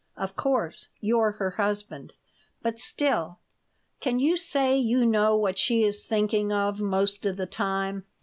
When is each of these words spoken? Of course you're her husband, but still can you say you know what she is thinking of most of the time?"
Of 0.17 0.35
course 0.35 0.87
you're 0.99 1.33
her 1.33 1.51
husband, 1.57 2.13
but 2.63 2.79
still 2.79 3.37
can 3.99 4.17
you 4.17 4.35
say 4.35 4.75
you 4.75 5.05
know 5.05 5.37
what 5.37 5.59
she 5.59 5.83
is 5.83 6.07
thinking 6.07 6.51
of 6.51 6.81
most 6.81 7.23
of 7.23 7.37
the 7.37 7.45
time?" 7.45 8.03